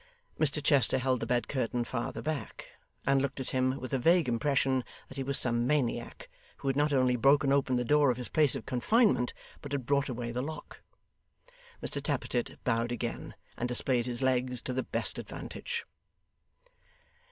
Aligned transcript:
Mr 0.39 0.63
Chester 0.63 0.97
held 0.97 1.19
the 1.19 1.27
bed 1.27 1.47
curtain 1.47 1.83
farther 1.83 2.23
back, 2.23 2.69
and 3.05 3.21
looked 3.21 3.39
at 3.39 3.51
him 3.51 3.79
with 3.79 3.93
a 3.93 3.99
vague 3.99 4.27
impression 4.27 4.83
that 5.07 5.17
he 5.17 5.21
was 5.21 5.37
some 5.37 5.67
maniac, 5.67 6.27
who 6.57 6.67
had 6.67 6.75
not 6.75 6.91
only 6.91 7.15
broken 7.15 7.51
open 7.53 7.75
the 7.75 7.85
door 7.85 8.09
of 8.09 8.17
his 8.17 8.27
place 8.27 8.55
of 8.55 8.65
confinement, 8.65 9.31
but 9.61 9.73
had 9.73 9.85
brought 9.85 10.09
away 10.09 10.31
the 10.31 10.41
lock. 10.41 10.81
Mr 11.83 12.01
Tappertit 12.01 12.57
bowed 12.63 12.91
again, 12.91 13.35
and 13.55 13.69
displayed 13.69 14.07
his 14.07 14.23
legs 14.23 14.59
to 14.63 14.73
the 14.73 14.81
best 14.81 15.19
advantage. 15.19 15.83